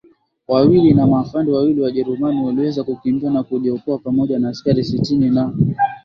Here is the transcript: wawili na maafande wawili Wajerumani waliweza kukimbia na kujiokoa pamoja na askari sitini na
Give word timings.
wawili 0.47 0.93
na 0.93 1.07
maafande 1.07 1.51
wawili 1.51 1.81
Wajerumani 1.81 2.41
waliweza 2.41 2.83
kukimbia 2.83 3.29
na 3.29 3.43
kujiokoa 3.43 3.97
pamoja 3.97 4.39
na 4.39 4.49
askari 4.49 4.83
sitini 4.83 5.29
na 5.29 5.53